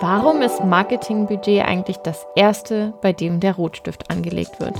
[0.00, 4.74] Warum ist Marketingbudget eigentlich das erste, bei dem der Rotstift angelegt wird?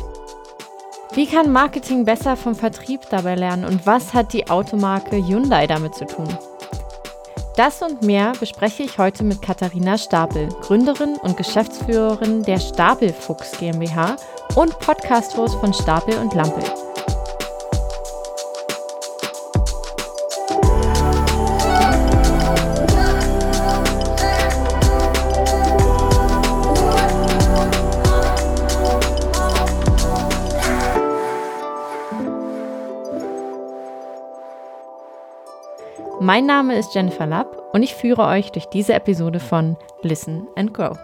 [1.12, 5.94] Wie kann Marketing besser vom Vertrieb dabei lernen und was hat die Automarke Hyundai damit
[5.94, 6.28] zu tun?
[7.56, 14.14] Das und mehr bespreche ich heute mit Katharina Stapel, Gründerin und Geschäftsführerin der Stapelfuchs GmbH
[14.54, 16.62] und Podcast-Host von Stapel und Lampel.
[36.28, 40.74] Mein Name ist Jennifer Lapp und ich führe euch durch diese Episode von Listen and
[40.74, 40.98] Grow.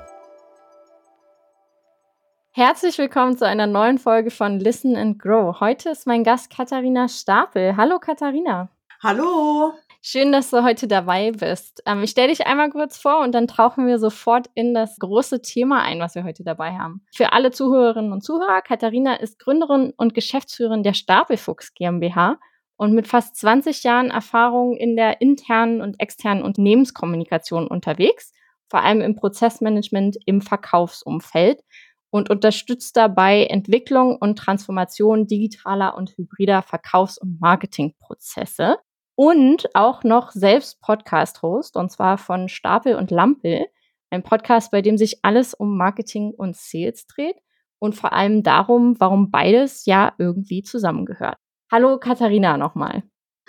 [2.50, 5.58] Herzlich willkommen zu einer neuen Folge von Listen and Grow.
[5.60, 7.74] Heute ist mein Gast Katharina Stapel.
[7.74, 8.68] Hallo Katharina.
[9.02, 9.72] Hallo.
[10.02, 11.82] Schön, dass du heute dabei bist.
[11.86, 15.40] Ähm, ich stelle dich einmal kurz vor und dann tauchen wir sofort in das große
[15.40, 17.00] Thema ein, was wir heute dabei haben.
[17.14, 22.36] Für alle Zuhörerinnen und Zuhörer, Katharina ist Gründerin und Geschäftsführerin der Stapelfuchs GmbH
[22.76, 28.32] und mit fast 20 Jahren Erfahrung in der internen und externen Unternehmenskommunikation unterwegs,
[28.68, 31.62] vor allem im Prozessmanagement im Verkaufsumfeld
[32.10, 38.76] und unterstützt dabei Entwicklung und Transformation digitaler und hybrider Verkaufs- und Marketingprozesse
[39.16, 43.66] und auch noch selbst Podcast-Host und zwar von Stapel und Lampel,
[44.10, 47.36] ein Podcast, bei dem sich alles um Marketing und Sales dreht
[47.78, 51.36] und vor allem darum, warum beides ja irgendwie zusammengehört.
[51.74, 53.02] Hallo Katharina nochmal.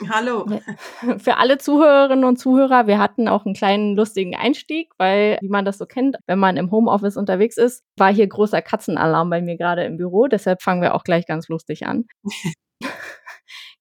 [0.10, 0.48] Hallo.
[1.20, 5.64] Für alle Zuhörerinnen und Zuhörer, wir hatten auch einen kleinen lustigen Einstieg, weil, wie man
[5.64, 9.58] das so kennt, wenn man im Homeoffice unterwegs ist, war hier großer Katzenalarm bei mir
[9.58, 10.26] gerade im Büro.
[10.26, 12.06] Deshalb fangen wir auch gleich ganz lustig an.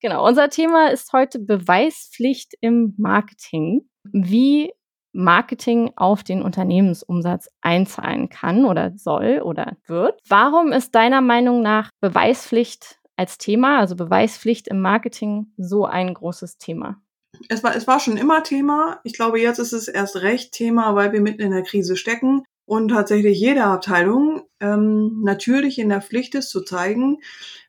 [0.03, 3.89] genau, unser Thema ist heute Beweispflicht im Marketing.
[4.12, 4.75] Wie
[5.15, 10.21] Marketing auf den Unternehmensumsatz einzahlen kann oder soll oder wird.
[10.28, 16.58] Warum ist deiner Meinung nach Beweispflicht als Thema, also Beweispflicht im Marketing, so ein großes
[16.58, 17.00] Thema?
[17.48, 19.00] Es war, es war schon immer Thema.
[19.04, 22.44] Ich glaube, jetzt ist es erst recht Thema, weil wir mitten in der Krise stecken
[22.66, 27.19] und tatsächlich jede Abteilung ähm, natürlich in der Pflicht ist zu zeigen,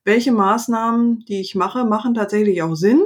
[0.04, 3.04] welche Maßnahmen, die ich mache, machen tatsächlich auch Sinn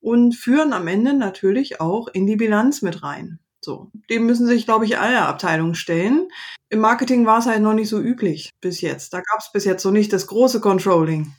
[0.00, 3.40] und führen am Ende natürlich auch in die Bilanz mit rein.
[3.68, 6.30] So, dem müssen sich, glaube ich, alle Abteilungen stellen.
[6.70, 9.12] Im Marketing war es halt noch nicht so üblich bis jetzt.
[9.12, 11.34] Da gab es bis jetzt so nicht das große Controlling.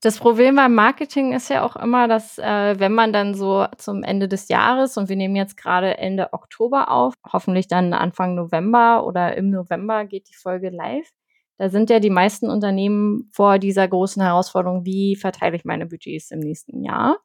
[0.00, 4.02] Das Problem beim Marketing ist ja auch immer, dass äh, wenn man dann so zum
[4.02, 9.06] Ende des Jahres und wir nehmen jetzt gerade Ende Oktober auf, hoffentlich dann Anfang November
[9.06, 11.10] oder im November geht die Folge live.
[11.58, 16.30] Da sind ja die meisten Unternehmen vor dieser großen Herausforderung, wie verteile ich meine Budgets
[16.30, 17.18] im nächsten Jahr?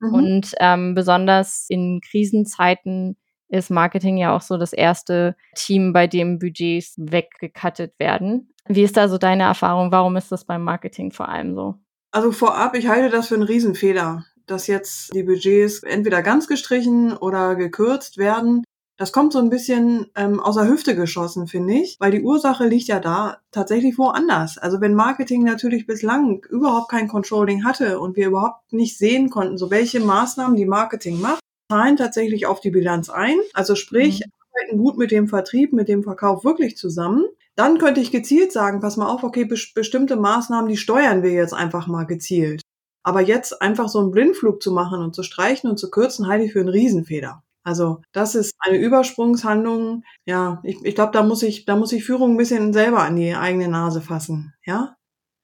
[0.00, 0.14] Mhm.
[0.14, 3.18] Und ähm, besonders in Krisenzeiten
[3.48, 8.50] ist Marketing ja auch so das erste Team, bei dem Budgets weggekattet werden.
[8.68, 9.92] Wie ist da so deine Erfahrung?
[9.92, 11.74] Warum ist das beim Marketing vor allem so?
[12.10, 17.16] Also vorab, ich halte das für einen Riesenfehler, dass jetzt die Budgets entweder ganz gestrichen
[17.16, 18.64] oder gekürzt werden.
[18.98, 22.66] Das kommt so ein bisschen ähm, aus der Hüfte geschossen, finde ich, weil die Ursache
[22.66, 24.56] liegt ja da tatsächlich woanders.
[24.56, 29.58] Also wenn Marketing natürlich bislang überhaupt kein Controlling hatte und wir überhaupt nicht sehen konnten,
[29.58, 31.40] so welche Maßnahmen die Marketing macht,
[31.70, 33.36] zahlen tatsächlich auf die Bilanz ein.
[33.52, 34.32] Also sprich, mhm.
[34.52, 37.24] arbeiten gut mit dem Vertrieb, mit dem Verkauf wirklich zusammen.
[37.54, 41.32] Dann könnte ich gezielt sagen, pass mal auf, okay, be bestimmte Maßnahmen, die steuern wir
[41.32, 42.62] jetzt einfach mal gezielt.
[43.02, 46.44] Aber jetzt einfach so einen Blindflug zu machen und zu streichen und zu kürzen, halte
[46.44, 47.42] ich für einen Riesenfehler.
[47.62, 50.04] Also das ist eine Übersprungshandlung.
[50.24, 53.16] Ja, ich, ich glaube, da muss ich, da muss ich Führung ein bisschen selber an
[53.16, 54.54] die eigene Nase fassen.
[54.64, 54.96] Ja.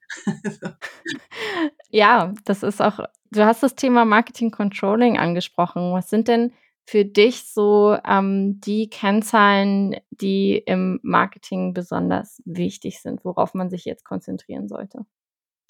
[1.93, 2.99] ja, das ist auch
[3.33, 5.91] Du hast das Thema Marketing Controlling angesprochen.
[5.91, 6.53] Was sind denn
[6.85, 13.85] für dich so ähm, die Kennzahlen, die im Marketing besonders wichtig sind, worauf man sich
[13.85, 15.05] jetzt konzentrieren sollte?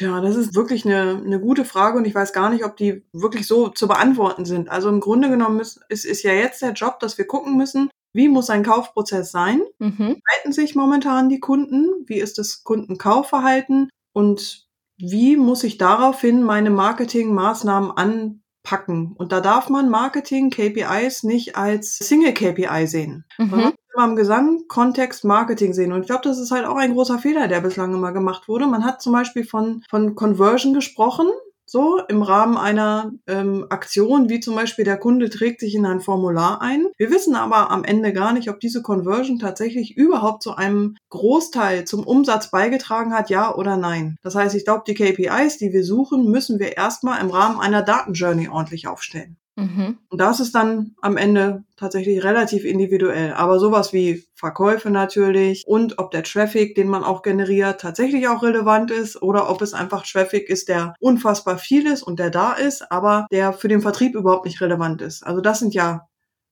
[0.01, 3.05] Ja, das ist wirklich eine, eine gute Frage und ich weiß gar nicht, ob die
[3.13, 4.69] wirklich so zu beantworten sind.
[4.69, 7.89] Also im Grunde genommen ist, ist, ist ja jetzt der Job, dass wir gucken müssen,
[8.11, 9.61] wie muss ein Kaufprozess sein?
[9.79, 10.21] Mhm.
[10.31, 12.03] Halten sich momentan die Kunden?
[12.07, 13.89] Wie ist das Kundenkaufverhalten?
[14.13, 14.62] Und
[14.97, 19.13] wie muss ich daraufhin meine Marketingmaßnahmen anpacken?
[19.17, 23.25] Und da darf man Marketing-KPIs nicht als Single-KPI sehen.
[23.37, 23.49] Mhm.
[23.49, 25.91] Man muss immer im Gesamtkontext Marketing sehen.
[25.91, 28.67] Und ich glaube, das ist halt auch ein großer Fehler, der bislang immer gemacht wurde.
[28.67, 31.27] Man hat zum Beispiel von, von Conversion gesprochen
[31.73, 36.01] so im Rahmen einer ähm, Aktion, wie zum Beispiel der Kunde trägt sich in ein
[36.01, 36.85] Formular ein.
[36.97, 41.85] Wir wissen aber am Ende gar nicht, ob diese Conversion tatsächlich überhaupt zu einem Großteil
[41.85, 44.17] zum Umsatz beigetragen hat, ja oder nein.
[44.21, 47.81] Das heißt, ich glaube, die KPIs, die wir suchen, müssen wir erstmal im Rahmen einer
[47.81, 49.37] Datenjourney ordentlich aufstellen.
[49.55, 49.99] Mhm.
[50.09, 53.33] Und das ist dann am Ende tatsächlich relativ individuell.
[53.33, 58.41] Aber sowas wie Verkäufe natürlich und ob der Traffic, den man auch generiert, tatsächlich auch
[58.41, 62.53] relevant ist oder ob es einfach Traffic ist, der unfassbar viel ist und der da
[62.53, 65.25] ist, aber der für den Vertrieb überhaupt nicht relevant ist.
[65.25, 66.07] Also das sind ja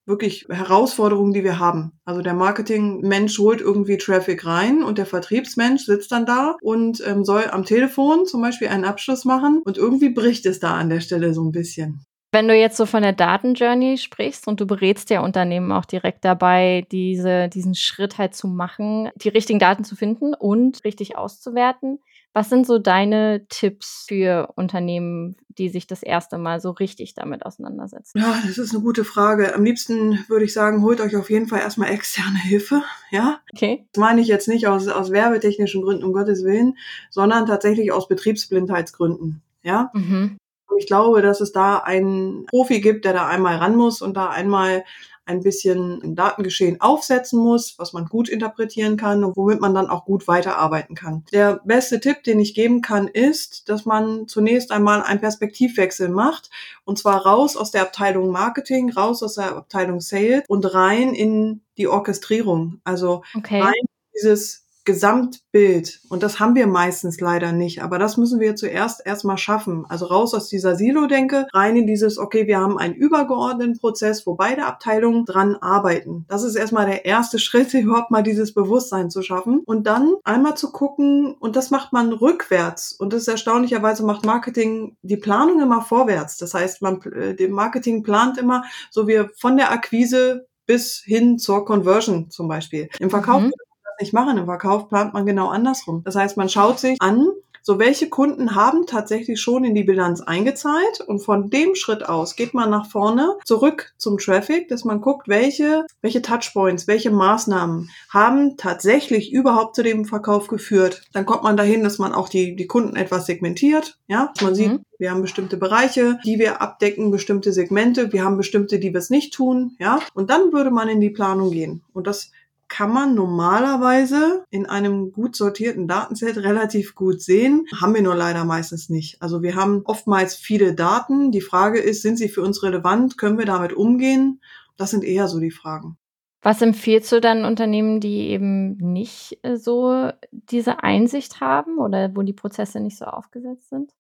[0.05, 1.93] wirklich Herausforderungen, die wir haben.
[2.05, 7.23] Also der Marketingmensch holt irgendwie Traffic rein und der Vertriebsmensch sitzt dann da und ähm,
[7.23, 11.01] soll am Telefon zum Beispiel einen Abschluss machen und irgendwie bricht es da an der
[11.01, 12.05] Stelle so ein bisschen.
[12.33, 16.23] Wenn du jetzt so von der Datenjourney sprichst und du berätst ja Unternehmen auch direkt
[16.23, 21.99] dabei, diese, diesen Schritt halt zu machen, die richtigen Daten zu finden und richtig auszuwerten.
[22.33, 27.45] Was sind so deine Tipps für Unternehmen, die sich das erste Mal so richtig damit
[27.45, 28.19] auseinandersetzen?
[28.19, 29.53] Ja, das ist eine gute Frage.
[29.53, 32.83] Am liebsten würde ich sagen, holt euch auf jeden Fall erstmal externe Hilfe.
[33.09, 33.41] Ja.
[33.53, 33.85] Okay.
[33.91, 36.77] Das meine ich jetzt nicht aus, aus werbetechnischen Gründen, um Gottes Willen,
[37.09, 39.41] sondern tatsächlich aus Betriebsblindheitsgründen.
[39.63, 39.91] Ja.
[39.93, 40.37] Mhm.
[40.77, 44.29] Ich glaube, dass es da einen Profi gibt, der da einmal ran muss und da
[44.29, 44.83] einmal
[45.25, 49.89] ein bisschen ein Datengeschehen aufsetzen muss, was man gut interpretieren kann und womit man dann
[49.89, 51.23] auch gut weiterarbeiten kann.
[51.31, 56.49] Der beste Tipp, den ich geben kann, ist, dass man zunächst einmal einen Perspektivwechsel macht
[56.83, 61.61] und zwar raus aus der Abteilung Marketing, raus aus der Abteilung Sales und rein in
[61.77, 62.81] die Orchestrierung.
[62.83, 63.61] Also okay.
[63.61, 63.85] rein
[64.15, 66.01] dieses Gesamtbild.
[66.09, 67.81] Und das haben wir meistens leider nicht.
[67.81, 69.85] Aber das müssen wir zuerst erstmal schaffen.
[69.87, 74.35] Also raus aus dieser Silo-Denke, rein in dieses, okay, wir haben einen übergeordneten Prozess, wo
[74.35, 76.25] beide Abteilungen dran arbeiten.
[76.27, 79.61] Das ist erstmal der erste Schritt, überhaupt mal dieses Bewusstsein zu schaffen.
[79.65, 82.91] Und dann einmal zu gucken, und das macht man rückwärts.
[82.91, 86.35] Und das ist erstaunlicherweise macht Marketing die Planung immer vorwärts.
[86.37, 91.39] Das heißt, man, äh, dem Marketing plant immer, so wie von der Akquise bis hin
[91.39, 92.89] zur Conversion zum Beispiel.
[92.99, 93.53] Im Verkauf mhm
[94.01, 94.37] nicht machen.
[94.37, 96.01] Im Verkauf plant man genau andersrum.
[96.03, 97.27] Das heißt, man schaut sich an,
[97.63, 102.35] so welche Kunden haben tatsächlich schon in die Bilanz eingezahlt und von dem Schritt aus
[102.35, 107.89] geht man nach vorne zurück zum Traffic, dass man guckt, welche, welche Touchpoints, welche Maßnahmen
[108.09, 111.03] haben tatsächlich überhaupt zu dem Verkauf geführt.
[111.13, 114.71] Dann kommt man dahin, dass man auch die, die Kunden etwas segmentiert, ja, man sieht,
[114.73, 114.85] mhm.
[115.01, 118.13] Wir haben bestimmte Bereiche, die wir abdecken, bestimmte Segmente.
[118.13, 119.99] Wir haben bestimmte, die wir es nicht tun, ja.
[120.13, 121.81] Und dann würde man in die Planung gehen.
[121.91, 122.29] Und das
[122.71, 127.65] kann man normalerweise in einem gut sortierten Datenset relativ gut sehen.
[127.81, 129.21] Haben wir nur leider meistens nicht.
[129.21, 131.31] Also wir haben oftmals viele Daten.
[131.31, 133.17] Die Frage ist, sind sie für uns relevant?
[133.17, 134.39] Können wir damit umgehen?
[134.77, 135.97] Das sind eher so die Fragen.
[136.41, 142.21] Was empfiehlst du dann Unternehmen, die eben nicht äh, so diese Einsicht haben oder wo
[142.21, 143.91] die Prozesse nicht so aufgesetzt sind?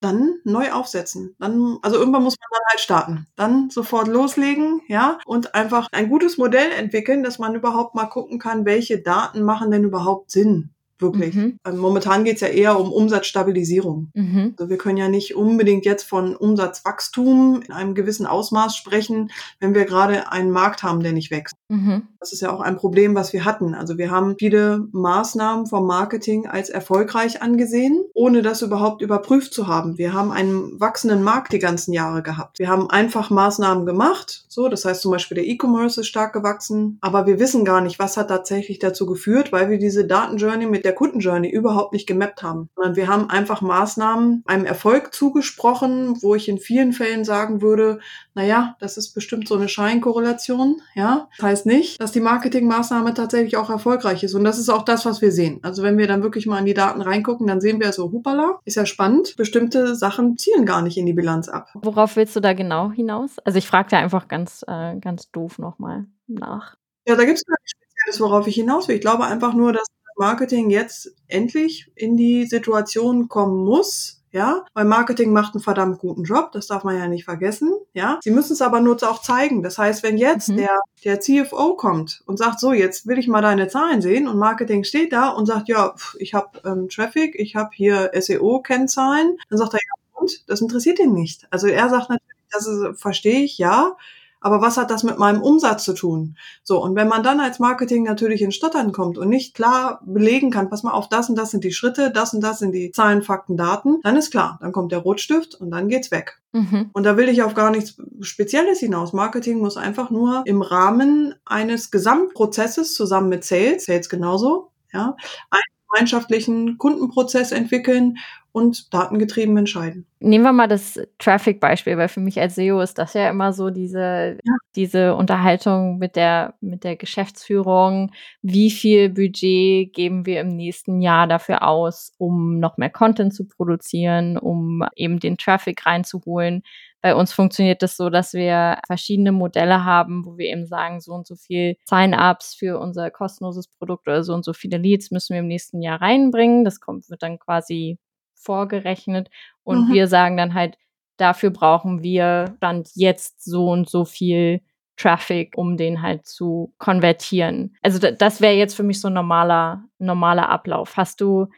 [0.00, 1.36] Dann neu aufsetzen.
[1.38, 3.26] Dann, also irgendwann muss man dann halt starten.
[3.36, 8.38] Dann sofort loslegen, ja, und einfach ein gutes Modell entwickeln, dass man überhaupt mal gucken
[8.38, 10.70] kann, welche Daten machen denn überhaupt Sinn.
[11.00, 11.34] Wirklich.
[11.34, 11.58] Mhm.
[11.66, 14.10] Ähm, momentan geht's ja eher um Umsatzstabilisierung.
[14.14, 14.54] Mhm.
[14.58, 19.74] Also wir können ja nicht unbedingt jetzt von Umsatzwachstum in einem gewissen Ausmaß sprechen, wenn
[19.74, 21.54] wir gerade einen Markt haben, der nicht wächst.
[21.68, 22.02] Mhm.
[22.18, 23.74] Das ist ja auch ein Problem, was wir hatten.
[23.74, 29.68] Also wir haben viele Maßnahmen vom Marketing als erfolgreich angesehen, ohne das überhaupt überprüft zu
[29.68, 29.96] haben.
[29.96, 32.58] Wir haben einen wachsenden Markt die ganzen Jahre gehabt.
[32.58, 34.44] Wir haben einfach Maßnahmen gemacht.
[34.48, 37.98] So, das heißt zum Beispiel der E-Commerce ist stark gewachsen, aber wir wissen gar nicht,
[37.98, 42.42] was hat tatsächlich dazu geführt, weil wir diese Datenjourney mit der Kundenjourney überhaupt nicht gemappt
[42.42, 42.70] haben.
[42.74, 48.00] Sondern wir haben einfach Maßnahmen einem Erfolg zugesprochen, wo ich in vielen Fällen sagen würde,
[48.34, 51.28] naja, das ist bestimmt so eine Scheinkorrelation, ja.
[51.36, 54.34] Das heißt nicht, dass die Marketingmaßnahme tatsächlich auch erfolgreich ist.
[54.34, 55.60] Und das ist auch das, was wir sehen.
[55.62, 58.60] Also wenn wir dann wirklich mal in die Daten reingucken, dann sehen wir so, hupala,
[58.64, 59.36] ist ja spannend.
[59.36, 61.68] Bestimmte Sachen zielen gar nicht in die Bilanz ab.
[61.74, 63.38] Worauf willst du da genau hinaus?
[63.44, 66.76] Also ich frage da einfach ganz, äh, ganz doof nochmal nach.
[67.06, 68.96] Ja, da gibt es gar nichts Spezielles, worauf ich hinaus will.
[68.96, 69.86] Ich glaube einfach nur, dass
[70.20, 76.24] Marketing jetzt endlich in die Situation kommen muss, ja, weil Marketing macht einen verdammt guten
[76.24, 78.20] Job, das darf man ja nicht vergessen, ja.
[78.22, 79.62] Sie müssen es aber nur auch zeigen.
[79.62, 80.58] Das heißt, wenn jetzt mhm.
[80.58, 84.38] der, der CFO kommt und sagt, so, jetzt will ich mal deine Zahlen sehen und
[84.38, 89.58] Marketing steht da und sagt, ja, ich habe ähm, Traffic, ich habe hier SEO-Kennzahlen, dann
[89.58, 91.48] sagt er, ja, und das interessiert ihn nicht.
[91.50, 93.96] Also er sagt natürlich, das ist, verstehe ich, ja,
[94.40, 96.36] aber was hat das mit meinem Umsatz zu tun?
[96.62, 100.50] So, und wenn man dann als Marketing natürlich in Stottern kommt und nicht klar belegen
[100.50, 102.90] kann, pass mal auf, das und das sind die Schritte, das und das sind die
[102.90, 106.40] Zahlen, Fakten, Daten, dann ist klar, dann kommt der Rotstift und dann geht's weg.
[106.52, 106.90] Mhm.
[106.92, 109.12] Und da will ich auf gar nichts Spezielles hinaus.
[109.12, 115.16] Marketing muss einfach nur im Rahmen eines Gesamtprozesses zusammen mit Sales, Sales genauso, ja,
[115.50, 118.16] einen gemeinschaftlichen Kundenprozess entwickeln
[118.52, 120.06] und datengetrieben entscheiden.
[120.18, 123.70] Nehmen wir mal das Traffic-Beispiel, weil für mich als SEO ist das ja immer so
[123.70, 124.54] diese, ja.
[124.76, 128.12] diese Unterhaltung mit der, mit der Geschäftsführung.
[128.42, 133.46] Wie viel Budget geben wir im nächsten Jahr dafür aus, um noch mehr Content zu
[133.46, 136.62] produzieren, um eben den Traffic reinzuholen?
[137.02, 141.12] Bei uns funktioniert das so, dass wir verschiedene Modelle haben, wo wir eben sagen, so
[141.12, 145.32] und so viel Sign-ups für unser kostenloses Produkt oder so und so viele Leads müssen
[145.32, 146.64] wir im nächsten Jahr reinbringen.
[146.64, 147.98] Das kommt, wird dann quasi
[148.42, 149.30] vorgerechnet
[149.62, 149.92] und mhm.
[149.92, 150.76] wir sagen dann halt,
[151.16, 154.60] dafür brauchen wir dann jetzt so und so viel
[154.96, 157.74] Traffic, um den halt zu konvertieren.
[157.82, 160.96] Also das wäre jetzt für mich so ein normaler, normaler Ablauf.
[160.96, 161.48] Hast du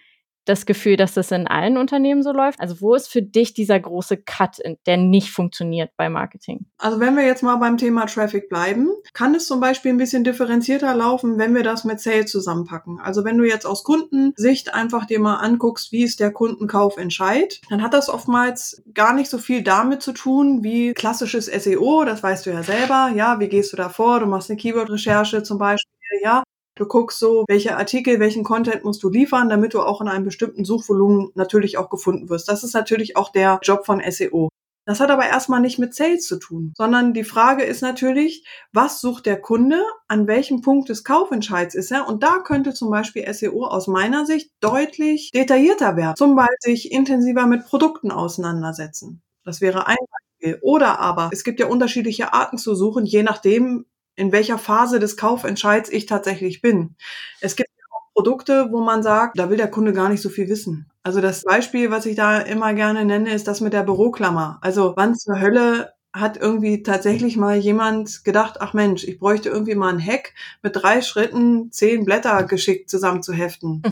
[0.44, 2.60] das Gefühl, dass das in allen Unternehmen so läuft?
[2.60, 6.66] Also wo ist für dich dieser große Cut, der nicht funktioniert bei Marketing?
[6.78, 10.24] Also wenn wir jetzt mal beim Thema Traffic bleiben, kann es zum Beispiel ein bisschen
[10.24, 13.00] differenzierter laufen, wenn wir das mit Sales zusammenpacken.
[13.00, 17.82] Also wenn du jetzt aus Kundensicht einfach dir mal anguckst, wie ist der Kundenkaufentscheid, dann
[17.82, 22.46] hat das oftmals gar nicht so viel damit zu tun wie klassisches SEO, das weißt
[22.46, 23.12] du ja selber.
[23.14, 24.20] Ja, wie gehst du da vor?
[24.20, 25.92] Du machst eine Keyword-Recherche zum Beispiel.
[26.22, 26.42] Ja,
[26.82, 30.24] Du guckst so, welche Artikel, welchen Content musst du liefern, damit du auch in einem
[30.24, 32.48] bestimmten Suchvolumen natürlich auch gefunden wirst.
[32.48, 34.48] Das ist natürlich auch der Job von SEO.
[34.84, 39.00] Das hat aber erstmal nicht mit Sales zu tun, sondern die Frage ist natürlich, was
[39.00, 42.08] sucht der Kunde, an welchem Punkt des Kaufentscheids ist er?
[42.08, 46.16] Und da könnte zum Beispiel SEO aus meiner Sicht deutlich detaillierter werden.
[46.16, 49.22] Zum Beispiel sich intensiver mit Produkten auseinandersetzen.
[49.44, 49.96] Das wäre ein
[50.40, 50.58] Beispiel.
[50.62, 53.86] Oder aber, es gibt ja unterschiedliche Arten zu suchen, je nachdem,
[54.16, 56.96] in welcher Phase des Kaufentscheids ich tatsächlich bin.
[57.40, 60.48] Es gibt auch Produkte, wo man sagt, da will der Kunde gar nicht so viel
[60.48, 60.90] wissen.
[61.02, 64.58] Also das Beispiel, was ich da immer gerne nenne, ist das mit der Büroklammer.
[64.60, 69.74] Also wann zur Hölle hat irgendwie tatsächlich mal jemand gedacht, ach Mensch, ich bräuchte irgendwie
[69.74, 73.82] mal ein Hack mit drei Schritten zehn Blätter geschickt zusammenzuheften.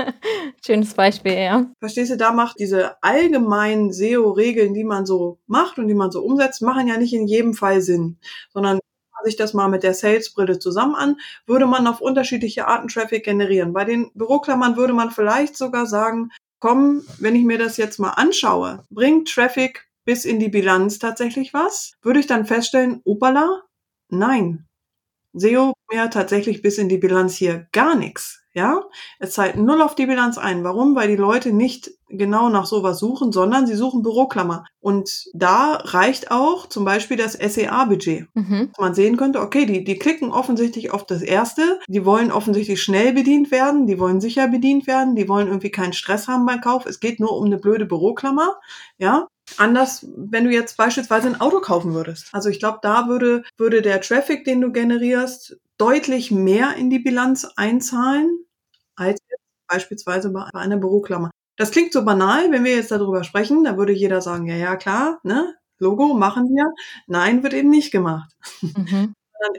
[0.66, 1.66] Schönes Beispiel, ja.
[1.78, 6.22] Verstehst du, da macht diese allgemeinen SEO-Regeln, die man so macht und die man so
[6.22, 8.18] umsetzt, machen ja nicht in jedem Fall Sinn,
[8.52, 8.80] sondern
[9.24, 13.72] sich das mal mit der Sales-Brille zusammen an, würde man auf unterschiedliche Arten Traffic generieren.
[13.72, 18.10] Bei den Büroklammern würde man vielleicht sogar sagen, komm, wenn ich mir das jetzt mal
[18.10, 21.92] anschaue, bringt Traffic bis in die Bilanz tatsächlich was?
[22.02, 23.62] Würde ich dann feststellen, opala,
[24.08, 24.66] nein.
[25.32, 28.42] SEO mehr tatsächlich bis in die Bilanz hier gar nichts.
[28.52, 28.82] Ja,
[29.20, 30.64] es zahlt null auf die Bilanz ein.
[30.64, 30.96] Warum?
[30.96, 34.64] Weil die Leute nicht genau nach sowas suchen, sondern sie suchen Büroklammer.
[34.80, 38.28] Und da reicht auch zum Beispiel das SEA-Budget.
[38.34, 38.70] Mhm.
[38.78, 43.12] Man sehen könnte, okay, die, die klicken offensichtlich auf das erste, die wollen offensichtlich schnell
[43.12, 46.86] bedient werden, die wollen sicher bedient werden, die wollen irgendwie keinen Stress haben beim Kauf.
[46.86, 48.56] Es geht nur um eine blöde Büroklammer.
[48.98, 49.26] Ja,
[49.56, 52.28] Anders, wenn du jetzt beispielsweise ein Auto kaufen würdest.
[52.32, 56.98] Also ich glaube, da würde, würde der Traffic, den du generierst, deutlich mehr in die
[56.98, 58.44] Bilanz einzahlen,
[58.96, 59.18] als
[59.66, 61.30] beispielsweise bei einer Büroklammer.
[61.60, 64.76] Das klingt so banal, wenn wir jetzt darüber sprechen, da würde jeder sagen, ja, ja,
[64.76, 66.64] klar, ne, Logo machen wir.
[67.06, 68.32] Nein, wird eben nicht gemacht.
[68.62, 69.14] Mhm.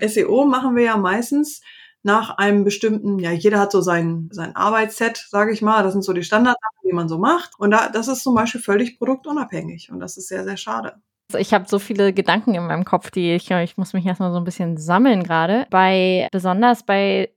[0.08, 1.62] SEO machen wir ja meistens
[2.02, 5.84] nach einem bestimmten, ja, jeder hat so sein, sein Arbeitsset, sage ich mal.
[5.84, 7.52] Das sind so die Standardsachen, die man so macht.
[7.60, 9.92] Und da, das ist zum Beispiel völlig produktunabhängig.
[9.92, 10.96] Und das ist sehr, sehr schade.
[11.30, 14.32] Also ich habe so viele Gedanken in meinem Kopf, die ich, ich muss mich erstmal
[14.32, 15.68] so ein bisschen sammeln gerade.
[15.70, 17.32] Bei, besonders bei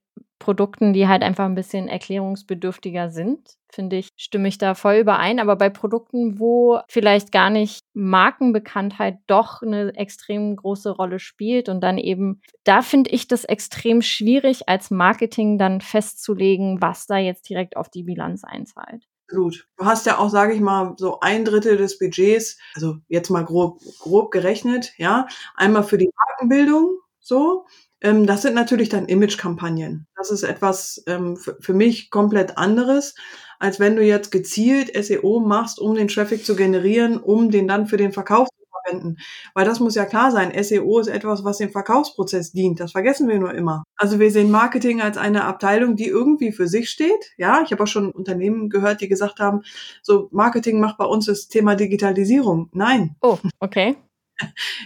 [0.44, 5.40] Produkten, die halt einfach ein bisschen erklärungsbedürftiger sind, finde ich, stimme ich da voll überein.
[5.40, 11.80] Aber bei Produkten, wo vielleicht gar nicht Markenbekanntheit doch eine extrem große Rolle spielt und
[11.80, 17.48] dann eben, da finde ich das extrem schwierig, als Marketing dann festzulegen, was da jetzt
[17.48, 19.08] direkt auf die Bilanz einzahlt.
[19.26, 19.66] Absolut.
[19.78, 23.46] Du hast ja auch, sage ich mal, so ein Drittel des Budgets, also jetzt mal
[23.46, 27.64] grob, grob gerechnet, ja, einmal für die Markenbildung, so,
[28.02, 30.06] ähm, das sind natürlich dann Image-Kampagnen.
[30.14, 33.14] Das ist etwas ähm, für mich komplett anderes,
[33.58, 37.86] als wenn du jetzt gezielt SEO machst, um den Traffic zu generieren, um den dann
[37.86, 39.16] für den Verkauf zu verwenden.
[39.54, 40.52] Weil das muss ja klar sein.
[40.62, 42.78] SEO ist etwas, was dem Verkaufsprozess dient.
[42.78, 43.84] Das vergessen wir nur immer.
[43.96, 47.32] Also wir sehen Marketing als eine Abteilung, die irgendwie für sich steht.
[47.38, 49.62] Ja, ich habe auch schon Unternehmen gehört, die gesagt haben,
[50.02, 52.68] so Marketing macht bei uns das Thema Digitalisierung.
[52.72, 53.16] Nein.
[53.22, 53.96] Oh, okay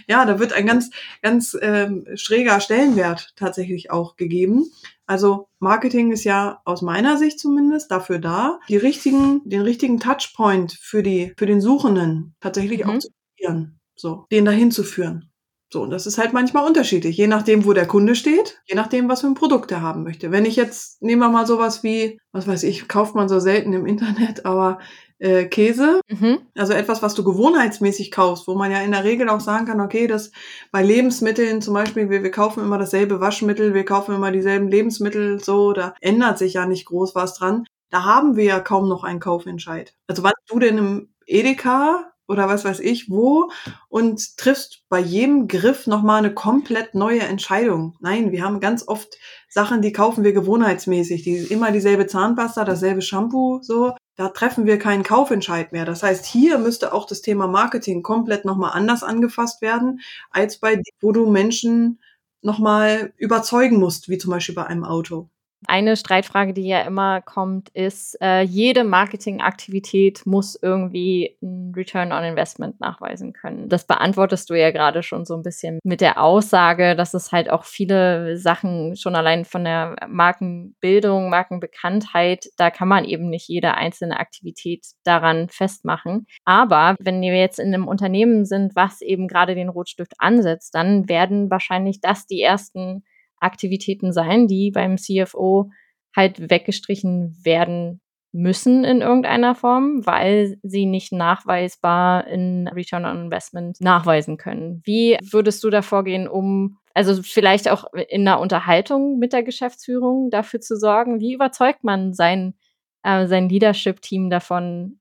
[0.07, 0.89] ja, da wird ein ganz,
[1.21, 4.71] ganz ähm, schräger Stellenwert tatsächlich auch gegeben.
[5.05, 10.73] Also Marketing ist ja aus meiner Sicht zumindest dafür da, die richtigen, den richtigen Touchpoint
[10.73, 12.89] für die, für den Suchenden tatsächlich mhm.
[12.91, 15.31] auch zu kreieren, so, den dahin zu führen.
[15.71, 19.07] So, und das ist halt manchmal unterschiedlich, je nachdem, wo der Kunde steht, je nachdem,
[19.07, 20.31] was für ein Produkt er haben möchte.
[20.31, 23.73] Wenn ich jetzt, nehmen wir mal sowas wie, was weiß ich, kauft man so selten
[23.73, 24.79] im Internet, aber
[25.19, 26.39] äh, Käse, mhm.
[26.57, 29.81] also etwas, was du gewohnheitsmäßig kaufst, wo man ja in der Regel auch sagen kann,
[29.81, 30.31] okay, das
[30.71, 35.43] bei Lebensmitteln zum Beispiel, wir, wir kaufen immer dasselbe Waschmittel, wir kaufen immer dieselben Lebensmittel,
[35.43, 37.65] so, da ändert sich ja nicht groß was dran.
[37.91, 39.93] Da haben wir ja kaum noch einen Kaufentscheid.
[40.07, 43.49] Also wann du denn im Edeka oder was weiß ich wo
[43.89, 47.95] und triffst bei jedem Griff nochmal eine komplett neue Entscheidung.
[47.99, 49.17] Nein, wir haben ganz oft
[49.49, 51.23] Sachen, die kaufen wir gewohnheitsmäßig.
[51.23, 53.93] Die immer dieselbe Zahnpasta, dasselbe Shampoo, so.
[54.19, 55.85] Da treffen wir keinen Kaufentscheid mehr.
[55.85, 60.81] Das heißt, hier müsste auch das Thema Marketing komplett nochmal anders angefasst werden, als bei,
[60.99, 62.01] wo du Menschen
[62.41, 65.29] nochmal überzeugen musst, wie zum Beispiel bei einem Auto.
[65.67, 72.23] Eine Streitfrage, die ja immer kommt, ist, äh, jede Marketingaktivität muss irgendwie ein Return on
[72.23, 73.67] Investment nachweisen können.
[73.67, 77.49] Das beantwortest du ja gerade schon so ein bisschen mit der Aussage, dass es halt
[77.49, 83.73] auch viele Sachen schon allein von der Markenbildung, Markenbekanntheit, da kann man eben nicht jede
[83.75, 86.25] einzelne Aktivität daran festmachen.
[86.45, 91.09] Aber wenn wir jetzt in einem Unternehmen sind, was eben gerade den Rotstift ansetzt, dann
[91.09, 93.03] werden wahrscheinlich das die ersten
[93.39, 95.69] Aktivitäten sein, die beim CFO
[96.15, 103.81] halt weggestrichen werden müssen in irgendeiner Form, weil sie nicht nachweisbar in Return on Investment
[103.81, 104.81] nachweisen können.
[104.85, 110.29] Wie würdest du da vorgehen, um also vielleicht auch in einer Unterhaltung mit der Geschäftsführung
[110.31, 112.55] dafür zu sorgen, wie überzeugt man sein,
[113.03, 114.99] äh, sein Leadership-Team davon,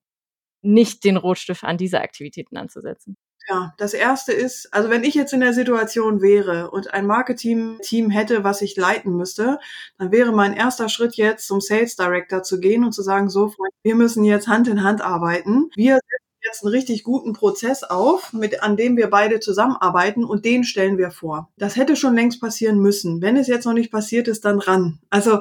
[0.62, 3.16] nicht den Rotstift an diese Aktivitäten anzusetzen?
[3.49, 8.11] Ja, das erste ist, also wenn ich jetzt in der Situation wäre und ein Marketing-Team
[8.11, 9.59] hätte, was ich leiten müsste,
[9.97, 13.55] dann wäre mein erster Schritt jetzt zum Sales Director zu gehen und zu sagen, so,
[13.83, 15.71] wir müssen jetzt Hand in Hand arbeiten.
[15.76, 20.45] Wir setzen jetzt einen richtig guten Prozess auf, mit, an dem wir beide zusammenarbeiten und
[20.45, 21.49] den stellen wir vor.
[21.57, 23.23] Das hätte schon längst passieren müssen.
[23.23, 24.99] Wenn es jetzt noch nicht passiert ist, dann ran.
[25.09, 25.40] Also,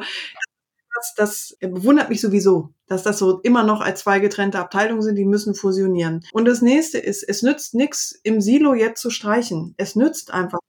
[0.97, 5.15] das, das bewundert mich sowieso, dass das so immer noch als zwei getrennte Abteilungen sind,
[5.15, 6.25] die müssen fusionieren.
[6.33, 9.75] Und das nächste ist, es nützt nichts, im Silo jetzt zu streichen.
[9.77, 10.59] Es nützt einfach.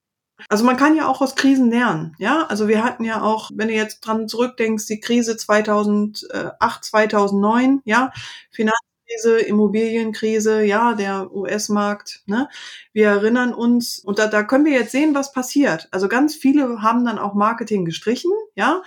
[0.49, 2.47] Also man kann ja auch aus Krisen lernen, ja.
[2.49, 8.13] Also wir hatten ja auch, wenn du jetzt dran zurückdenkst, die Krise 2008, 2009, ja,
[8.53, 12.49] Finanzkrise, Immobilienkrise, ja, der US-Markt, ne.
[12.93, 15.89] Wir erinnern uns, und da, da können wir jetzt sehen, was passiert.
[15.91, 18.83] Also ganz viele haben dann auch Marketing gestrichen, ja,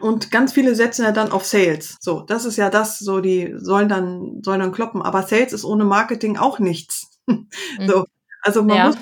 [0.00, 1.96] und ganz viele setzen ja dann auf Sales.
[2.00, 5.02] So, das ist ja das, so die sollen dann, sollen dann kloppen.
[5.02, 7.20] Aber Sales ist ohne Marketing auch nichts.
[7.86, 8.04] so.
[8.42, 8.86] Also man ja.
[8.86, 8.96] muss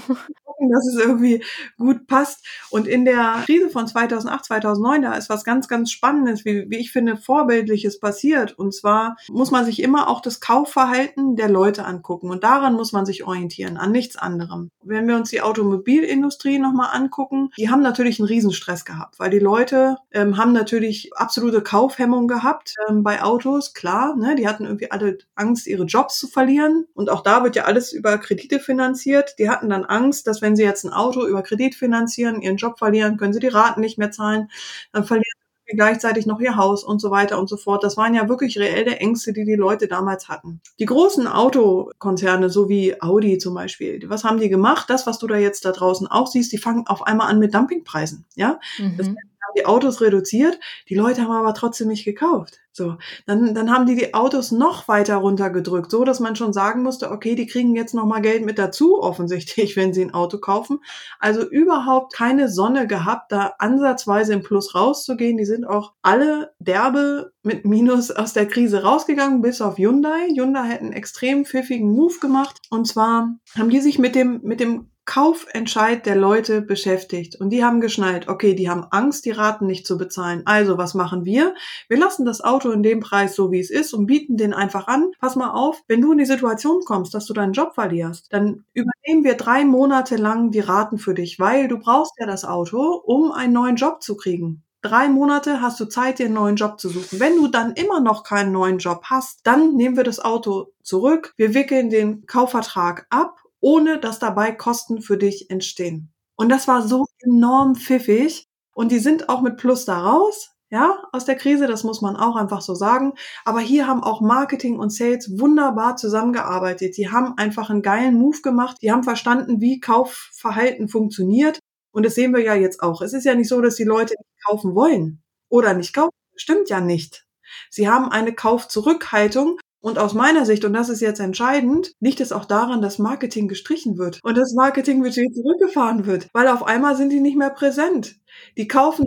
[0.59, 1.43] gucken, dass es irgendwie
[1.79, 2.45] gut passt.
[2.71, 6.77] Und in der Krise von 2008, 2009, da ist was ganz, ganz Spannendes, wie, wie
[6.77, 8.59] ich finde, Vorbildliches passiert.
[8.59, 12.31] Und zwar muss man sich immer auch das Kaufverhalten der Leute angucken.
[12.31, 14.71] Und daran muss man sich orientieren, an nichts anderem.
[14.83, 19.39] Wenn wir uns die Automobilindustrie nochmal angucken, die haben natürlich einen Riesenstress gehabt, weil die
[19.39, 24.17] Leute ähm, haben natürlich absolute Kaufhemmung gehabt ähm, bei Autos, klar.
[24.17, 24.35] Ne?
[24.37, 26.87] Die hatten irgendwie alle Angst, ihre Jobs zu verlieren.
[26.95, 29.35] Und auch da wird ja alles über Kredite finanziert.
[29.39, 32.57] Die hatten dann Angst, dass wenn wenn Sie jetzt ein Auto über Kredit finanzieren, Ihren
[32.57, 34.49] Job verlieren, können Sie die Raten nicht mehr zahlen,
[34.93, 35.25] dann verlieren
[35.67, 37.85] Sie gleichzeitig noch Ihr Haus und so weiter und so fort.
[37.85, 40.63] Das waren ja wirklich reelle Ängste, die die Leute damals hatten.
[40.79, 44.89] Die großen Autokonzerne, so wie Audi zum Beispiel, was haben die gemacht?
[44.89, 47.53] Das, was du da jetzt da draußen auch siehst, die fangen auf einmal an mit
[47.53, 48.25] Dumpingpreisen.
[48.35, 48.97] Ja, mhm.
[48.97, 49.09] das
[49.49, 50.59] haben die Autos reduziert,
[50.89, 52.59] die Leute haben aber trotzdem nicht gekauft.
[52.79, 56.85] So, dann, dann haben die die Autos noch weiter runtergedrückt, so dass man schon sagen
[56.85, 60.39] musste, okay, die kriegen jetzt noch mal Geld mit dazu, offensichtlich, wenn sie ein Auto
[60.39, 60.79] kaufen.
[61.19, 65.39] Also überhaupt keine Sonne gehabt, da ansatzweise im Plus rauszugehen.
[65.39, 70.29] Die sind auch alle derbe mit Minus aus der Krise rausgegangen, bis auf Hyundai.
[70.29, 72.59] Hyundai hätten einen extrem pfiffigen Move gemacht.
[72.71, 77.35] Und zwar haben die sich mit dem, mit dem Kaufentscheid der Leute beschäftigt.
[77.37, 80.43] Und die haben geschnallt, okay, die haben Angst, die Raten nicht zu bezahlen.
[80.45, 81.55] Also, was machen wir?
[81.89, 84.87] Wir lassen das Auto in dem Preis so, wie es ist und bieten den einfach
[84.87, 85.11] an.
[85.19, 88.67] Pass mal auf, wenn du in die Situation kommst, dass du deinen Job verlierst, dann
[88.75, 92.79] übernehmen wir drei Monate lang die Raten für dich, weil du brauchst ja das Auto,
[92.79, 94.63] um einen neuen Job zu kriegen.
[94.83, 97.19] Drei Monate hast du Zeit, dir einen neuen Job zu suchen.
[97.19, 101.33] Wenn du dann immer noch keinen neuen Job hast, dann nehmen wir das Auto zurück.
[101.39, 106.13] Wir wickeln den Kaufvertrag ab ohne dass dabei Kosten für dich entstehen.
[106.37, 108.45] Und das war so enorm pfiffig.
[108.73, 112.17] Und die sind auch mit Plus da raus, ja, aus der Krise, das muss man
[112.17, 113.15] auch einfach so sagen.
[113.45, 116.97] Aber hier haben auch Marketing und Sales wunderbar zusammengearbeitet.
[116.99, 118.77] Die haben einfach einen geilen Move gemacht.
[118.83, 121.59] Die haben verstanden, wie Kaufverhalten funktioniert.
[121.91, 123.01] Und das sehen wir ja jetzt auch.
[123.01, 126.13] Es ist ja nicht so, dass die Leute nicht kaufen wollen oder nicht kaufen.
[126.37, 127.25] Stimmt ja nicht.
[127.71, 132.33] Sie haben eine Kaufzurückhaltung und aus meiner Sicht, und das ist jetzt entscheidend, liegt es
[132.33, 137.11] auch daran, dass Marketing gestrichen wird und das Marketingbudget zurückgefahren wird, weil auf einmal sind
[137.11, 138.17] die nicht mehr präsent.
[138.57, 139.07] Die kaufen,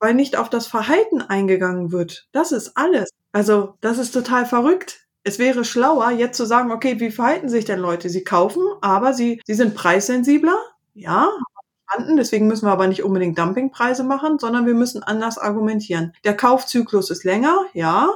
[0.00, 2.26] weil nicht auf das Verhalten eingegangen wird.
[2.32, 3.10] Das ist alles.
[3.32, 5.06] Also, das ist total verrückt.
[5.22, 8.08] Es wäre schlauer, jetzt zu sagen, okay, wie verhalten sich denn Leute?
[8.08, 10.58] Sie kaufen, aber sie, sie sind preissensibler.
[10.94, 11.30] Ja.
[12.16, 16.14] Deswegen müssen wir aber nicht unbedingt Dumpingpreise machen, sondern wir müssen anders argumentieren.
[16.24, 18.08] Der Kaufzyklus ist länger, ja,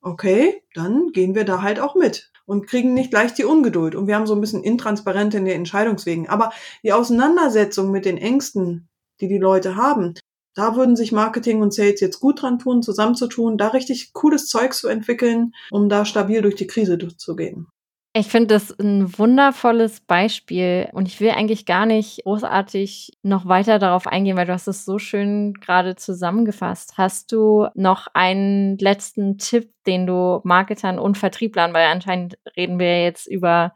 [0.00, 3.94] okay, dann gehen wir da halt auch mit und kriegen nicht gleich die Ungeduld.
[3.94, 6.28] Und wir haben so ein bisschen intransparent in den Entscheidungswegen.
[6.28, 8.88] Aber die Auseinandersetzung mit den Ängsten,
[9.20, 10.14] die die Leute haben,
[10.56, 14.72] Da würden sich Marketing und Sales jetzt gut dran tun, zusammenzutun, da richtig cooles Zeug
[14.72, 17.68] zu entwickeln, um da stabil durch die Krise durchzugehen.
[18.18, 23.78] Ich finde das ein wundervolles Beispiel und ich will eigentlich gar nicht großartig noch weiter
[23.78, 26.96] darauf eingehen, weil du hast es so schön gerade zusammengefasst.
[26.96, 33.02] Hast du noch einen letzten Tipp, den du Marketern und Vertrieblern, weil anscheinend reden wir
[33.02, 33.74] jetzt über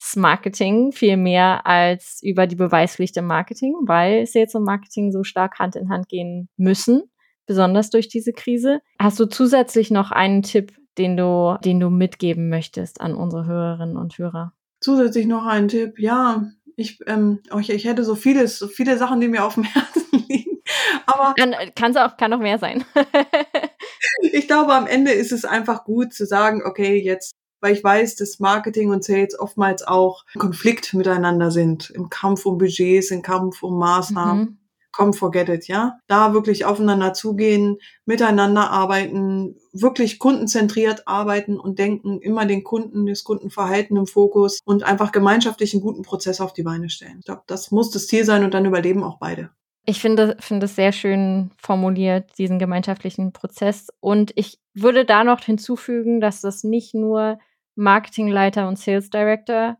[0.00, 5.22] das Marketing viel mehr als über die Beweispflicht im Marketing, weil Sales und Marketing so
[5.22, 7.04] stark Hand in Hand gehen müssen,
[7.46, 8.80] besonders durch diese Krise.
[8.98, 13.96] Hast du zusätzlich noch einen Tipp, den du, den du mitgeben möchtest an unsere Hörerinnen
[13.96, 14.52] und Hörer?
[14.80, 18.98] Zusätzlich noch ein Tipp, ja, ich, ähm, oh, ich, ich hätte so vieles, so viele
[18.98, 20.60] Sachen, die mir auf dem Herzen liegen.
[21.06, 22.84] Aber kann, kann's auch, kann noch mehr sein.
[24.20, 28.16] ich glaube, am Ende ist es einfach gut zu sagen, okay, jetzt, weil ich weiß,
[28.16, 33.62] dass Marketing und Sales oftmals auch Konflikt miteinander sind, im Kampf um Budgets, im Kampf
[33.62, 34.44] um Maßnahmen.
[34.44, 34.58] Mhm
[34.96, 35.98] come forget it, ja.
[36.06, 43.24] Da wirklich aufeinander zugehen, miteinander arbeiten, wirklich kundenzentriert arbeiten und denken, immer den Kunden, das
[43.24, 47.18] Kundenverhalten im Fokus und einfach gemeinschaftlich einen guten Prozess auf die Beine stellen.
[47.18, 49.50] Ich glaube, das muss das Ziel sein und dann überleben auch beide.
[49.84, 53.88] Ich finde, finde es sehr schön formuliert, diesen gemeinschaftlichen Prozess.
[54.00, 57.38] Und ich würde da noch hinzufügen, dass das nicht nur
[57.76, 59.76] Marketingleiter und Sales Director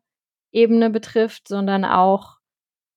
[0.53, 2.36] Ebene betrifft, sondern auch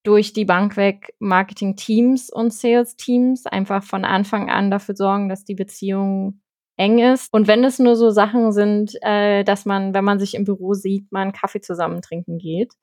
[0.04, 5.56] durch die Bank weg Marketing-Teams und Sales-Teams einfach von Anfang an dafür sorgen, dass die
[5.56, 6.42] Beziehung
[6.78, 7.32] eng ist.
[7.34, 10.74] Und wenn es nur so Sachen sind, äh, dass man, wenn man sich im Büro
[10.74, 12.74] sieht, mal einen Kaffee zusammen trinken geht,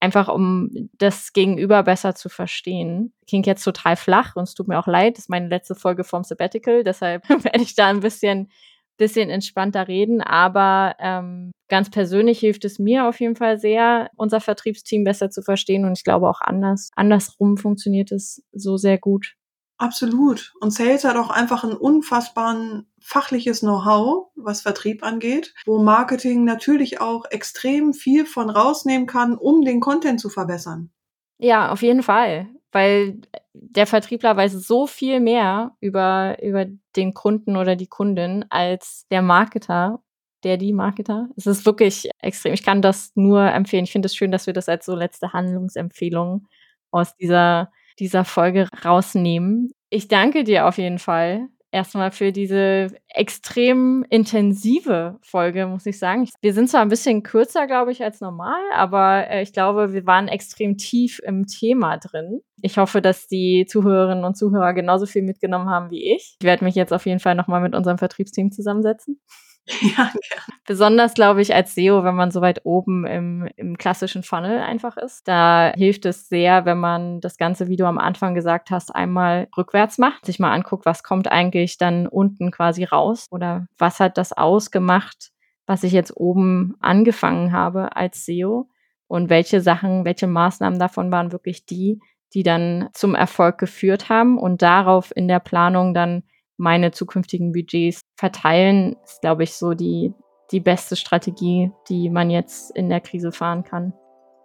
[0.00, 3.14] einfach um das Gegenüber besser zu verstehen.
[3.28, 6.04] Klingt jetzt total flach und es tut mir auch leid, das ist meine letzte Folge
[6.04, 8.50] vom Sabbatical, deshalb werde ich da ein bisschen
[8.96, 10.20] bisschen entspannter reden.
[10.20, 15.42] Aber ähm, ganz persönlich hilft es mir auf jeden Fall sehr, unser Vertriebsteam besser zu
[15.42, 15.84] verstehen.
[15.84, 19.34] Und ich glaube auch anders, andersrum funktioniert es so sehr gut.
[19.78, 20.54] Absolut.
[20.60, 27.00] Und Sales hat auch einfach ein unfassbaren fachliches Know-how, was Vertrieb angeht, wo Marketing natürlich
[27.00, 30.90] auch extrem viel von rausnehmen kann, um den Content zu verbessern.
[31.38, 33.20] Ja, auf jeden Fall weil
[33.54, 39.22] der Vertriebler weiß so viel mehr über, über den Kunden oder die Kundin als der
[39.22, 40.02] Marketer,
[40.44, 41.28] der die Marketer.
[41.36, 42.52] Es ist wirklich extrem.
[42.54, 43.84] Ich kann das nur empfehlen.
[43.84, 46.46] Ich finde es schön, dass wir das als so letzte Handlungsempfehlung
[46.90, 49.72] aus dieser, dieser Folge rausnehmen.
[49.90, 56.28] Ich danke dir auf jeden Fall erstmal für diese extrem intensive Folge, muss ich sagen.
[56.40, 60.06] Wir sind zwar ein bisschen kürzer, glaube ich, als normal, aber äh, ich glaube, wir
[60.06, 62.40] waren extrem tief im Thema drin.
[62.62, 66.36] Ich hoffe, dass die Zuhörerinnen und Zuhörer genauso viel mitgenommen haben wie ich.
[66.40, 69.20] Ich werde mich jetzt auf jeden Fall nochmal mit unserem Vertriebsteam zusammensetzen.
[69.80, 70.42] Ja, ja.
[70.64, 74.96] Besonders, glaube ich, als SEO, wenn man so weit oben im, im klassischen Funnel einfach
[74.96, 75.26] ist.
[75.26, 79.48] Da hilft es sehr, wenn man das Ganze, wie du am Anfang gesagt hast, einmal
[79.56, 84.18] rückwärts macht, sich mal anguckt, was kommt eigentlich dann unten quasi raus oder was hat
[84.18, 85.30] das ausgemacht,
[85.66, 88.68] was ich jetzt oben angefangen habe als SEO
[89.08, 92.00] und welche Sachen, welche Maßnahmen davon waren wirklich die,
[92.34, 96.22] die dann zum Erfolg geführt haben und darauf in der Planung dann
[96.56, 100.12] meine zukünftigen Budgets verteilen, ist, glaube ich, so die,
[100.50, 103.92] die beste Strategie, die man jetzt in der Krise fahren kann.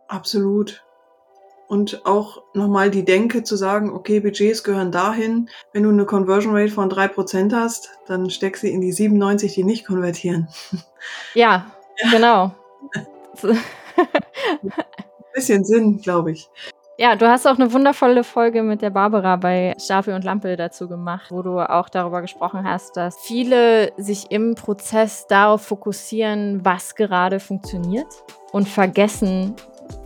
[0.07, 0.83] Absolut.
[1.67, 5.49] Und auch nochmal die Denke zu sagen, okay, Budgets gehören dahin.
[5.71, 9.53] Wenn du eine Conversion Rate von drei Prozent hast, dann steck sie in die 97,
[9.53, 10.49] die nicht konvertieren.
[11.33, 12.11] Ja, ja.
[12.11, 12.55] genau.
[13.41, 13.57] Ein
[15.33, 16.47] bisschen Sinn, glaube ich.
[17.01, 20.87] Ja, du hast auch eine wundervolle Folge mit der Barbara bei Staffel und Lampe dazu
[20.87, 26.93] gemacht, wo du auch darüber gesprochen hast, dass viele sich im Prozess darauf fokussieren, was
[26.93, 28.05] gerade funktioniert
[28.51, 29.55] und vergessen,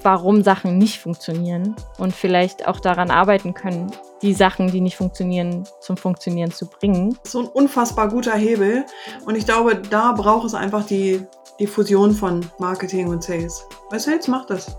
[0.03, 5.65] warum Sachen nicht funktionieren und vielleicht auch daran arbeiten können, die Sachen, die nicht funktionieren,
[5.81, 7.17] zum Funktionieren zu bringen.
[7.25, 8.86] So ein unfassbar guter Hebel
[9.25, 11.21] und ich glaube, da braucht es einfach die,
[11.60, 13.67] die Fusion von Marketing und Sales.
[13.89, 14.77] Weil Sales macht das.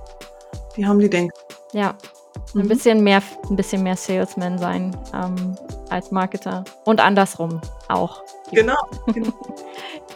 [0.79, 1.35] Die haben die Denke.
[1.77, 1.95] Ja.
[2.55, 2.62] Mhm.
[2.62, 5.57] Ein bisschen mehr, ein bisschen mehr Salesman sein ähm,
[5.91, 6.65] als Marketer.
[6.85, 8.23] Und andersrum auch.
[8.51, 8.77] Genau.
[9.12, 9.33] genau.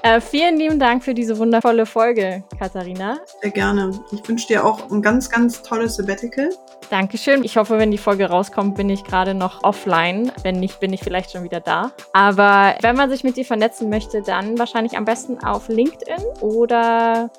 [0.02, 3.18] äh, vielen lieben Dank für diese wundervolle Folge, Katharina.
[3.40, 3.90] Sehr gerne.
[4.12, 6.50] Ich wünsche dir auch ein ganz, ganz tolles Sabbatical.
[6.90, 7.44] Dankeschön.
[7.44, 10.32] Ich hoffe, wenn die Folge rauskommt, bin ich gerade noch offline.
[10.42, 11.92] Wenn nicht, bin ich vielleicht schon wieder da.
[12.12, 17.30] Aber wenn man sich mit dir vernetzen möchte, dann wahrscheinlich am besten auf LinkedIn oder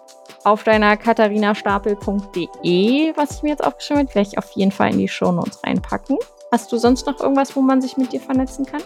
[0.44, 5.00] auf deiner katharinastapel.de, was ich mir jetzt aufgeschrieben habe, werde ich auf jeden Fall in
[5.00, 6.18] die Shownotes reinpacken.
[6.54, 8.82] Hast du sonst noch irgendwas, wo man sich mit dir vernetzen kann?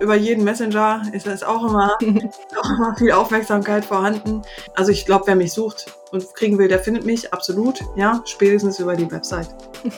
[0.00, 1.96] Über jeden Messenger ist, ist auch, immer,
[2.60, 4.42] auch immer viel Aufmerksamkeit vorhanden.
[4.74, 7.80] Also ich glaube, wer mich sucht und kriegen will, der findet mich, absolut.
[7.94, 9.48] Ja, spätestens über die Website.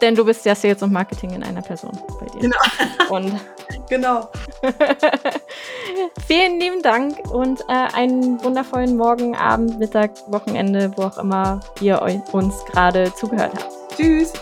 [0.00, 2.40] Denn du bist ja Sales und Marketing in einer Person bei dir.
[2.40, 2.58] Genau.
[3.08, 3.40] Und
[3.88, 4.28] genau.
[6.26, 12.02] Vielen lieben Dank und äh, einen wundervollen Morgen, Abend, Mittag, Wochenende, wo auch immer ihr
[12.02, 13.96] euch, uns gerade zugehört habt.
[13.96, 14.34] Tschüss.